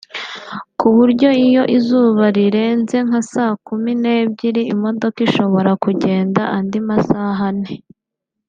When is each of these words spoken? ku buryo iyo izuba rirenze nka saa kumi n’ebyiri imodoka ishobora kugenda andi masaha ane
ku 0.79 0.87
buryo 0.95 1.29
iyo 1.47 1.63
izuba 1.77 2.23
rirenze 2.35 2.97
nka 3.07 3.21
saa 3.31 3.53
kumi 3.67 3.91
n’ebyiri 4.01 4.61
imodoka 4.73 5.17
ishobora 5.27 5.71
kugenda 5.83 6.41
andi 6.57 6.79
masaha 6.87 7.45
ane 7.53 7.71